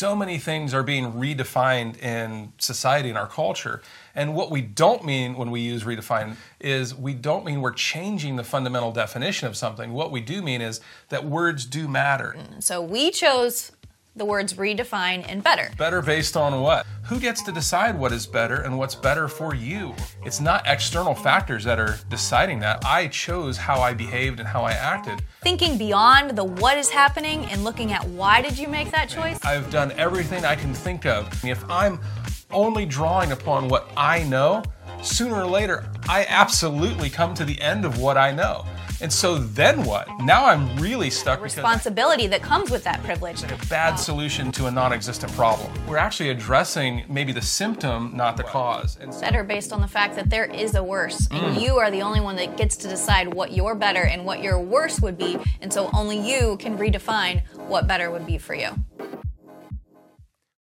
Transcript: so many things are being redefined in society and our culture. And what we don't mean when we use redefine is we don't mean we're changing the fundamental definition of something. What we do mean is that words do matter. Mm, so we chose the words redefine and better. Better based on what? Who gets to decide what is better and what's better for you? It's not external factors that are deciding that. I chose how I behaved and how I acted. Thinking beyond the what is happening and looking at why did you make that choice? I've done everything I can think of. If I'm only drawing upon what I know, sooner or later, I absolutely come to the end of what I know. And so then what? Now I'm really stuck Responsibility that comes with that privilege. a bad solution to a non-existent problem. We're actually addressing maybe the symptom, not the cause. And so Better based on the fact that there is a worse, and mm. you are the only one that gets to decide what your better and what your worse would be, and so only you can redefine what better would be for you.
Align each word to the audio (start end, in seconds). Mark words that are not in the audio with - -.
so 0.00 0.16
many 0.16 0.38
things 0.38 0.72
are 0.72 0.82
being 0.82 1.12
redefined 1.12 2.02
in 2.02 2.54
society 2.56 3.10
and 3.10 3.18
our 3.18 3.26
culture. 3.26 3.82
And 4.14 4.34
what 4.34 4.50
we 4.50 4.62
don't 4.62 5.04
mean 5.04 5.34
when 5.34 5.50
we 5.50 5.60
use 5.60 5.84
redefine 5.84 6.36
is 6.58 6.94
we 6.94 7.12
don't 7.12 7.44
mean 7.44 7.60
we're 7.60 7.74
changing 7.74 8.36
the 8.36 8.42
fundamental 8.42 8.92
definition 8.92 9.46
of 9.46 9.58
something. 9.58 9.92
What 9.92 10.10
we 10.10 10.22
do 10.22 10.40
mean 10.40 10.62
is 10.62 10.80
that 11.10 11.26
words 11.26 11.66
do 11.66 11.86
matter. 11.86 12.34
Mm, 12.38 12.62
so 12.62 12.80
we 12.80 13.10
chose 13.10 13.72
the 14.16 14.24
words 14.24 14.54
redefine 14.54 15.22
and 15.28 15.44
better. 15.44 15.70
Better 15.76 16.00
based 16.00 16.34
on 16.34 16.62
what? 16.62 16.86
Who 17.10 17.18
gets 17.18 17.42
to 17.42 17.50
decide 17.50 17.98
what 17.98 18.12
is 18.12 18.24
better 18.24 18.62
and 18.62 18.78
what's 18.78 18.94
better 18.94 19.26
for 19.26 19.52
you? 19.52 19.96
It's 20.24 20.40
not 20.40 20.62
external 20.64 21.12
factors 21.12 21.64
that 21.64 21.80
are 21.80 21.98
deciding 22.08 22.60
that. 22.60 22.84
I 22.86 23.08
chose 23.08 23.56
how 23.56 23.80
I 23.80 23.94
behaved 23.94 24.38
and 24.38 24.46
how 24.46 24.62
I 24.62 24.74
acted. 24.74 25.20
Thinking 25.40 25.76
beyond 25.76 26.38
the 26.38 26.44
what 26.44 26.78
is 26.78 26.88
happening 26.88 27.46
and 27.46 27.64
looking 27.64 27.90
at 27.90 28.06
why 28.10 28.40
did 28.42 28.56
you 28.56 28.68
make 28.68 28.92
that 28.92 29.08
choice? 29.08 29.44
I've 29.44 29.68
done 29.72 29.90
everything 29.96 30.44
I 30.44 30.54
can 30.54 30.72
think 30.72 31.04
of. 31.04 31.44
If 31.44 31.68
I'm 31.68 31.98
only 32.52 32.86
drawing 32.86 33.32
upon 33.32 33.66
what 33.66 33.90
I 33.96 34.22
know, 34.22 34.62
sooner 35.02 35.34
or 35.34 35.46
later, 35.46 35.90
I 36.08 36.26
absolutely 36.28 37.10
come 37.10 37.34
to 37.34 37.44
the 37.44 37.60
end 37.60 37.84
of 37.84 37.98
what 37.98 38.18
I 38.18 38.30
know. 38.30 38.64
And 39.00 39.12
so 39.12 39.38
then 39.38 39.84
what? 39.84 40.08
Now 40.20 40.46
I'm 40.46 40.76
really 40.76 41.10
stuck 41.10 41.42
Responsibility 41.42 42.26
that 42.26 42.42
comes 42.42 42.70
with 42.70 42.84
that 42.84 43.02
privilege. 43.02 43.42
a 43.42 43.66
bad 43.68 43.96
solution 43.96 44.52
to 44.52 44.66
a 44.66 44.70
non-existent 44.70 45.32
problem. 45.32 45.72
We're 45.86 45.96
actually 45.96 46.30
addressing 46.30 47.04
maybe 47.08 47.32
the 47.32 47.42
symptom, 47.42 48.12
not 48.14 48.36
the 48.36 48.42
cause. 48.42 48.98
And 49.00 49.12
so 49.12 49.20
Better 49.20 49.44
based 49.44 49.72
on 49.72 49.80
the 49.80 49.88
fact 49.88 50.16
that 50.16 50.28
there 50.28 50.44
is 50.44 50.74
a 50.74 50.82
worse, 50.82 51.28
and 51.30 51.56
mm. 51.56 51.60
you 51.60 51.78
are 51.78 51.90
the 51.90 52.02
only 52.02 52.20
one 52.20 52.36
that 52.36 52.56
gets 52.56 52.76
to 52.76 52.88
decide 52.88 53.32
what 53.32 53.52
your 53.52 53.74
better 53.74 54.02
and 54.02 54.24
what 54.24 54.42
your 54.42 54.58
worse 54.58 55.00
would 55.00 55.16
be, 55.16 55.38
and 55.60 55.72
so 55.72 55.90
only 55.92 56.18
you 56.18 56.56
can 56.58 56.76
redefine 56.76 57.42
what 57.68 57.86
better 57.86 58.10
would 58.10 58.26
be 58.26 58.38
for 58.38 58.54
you. 58.54 58.70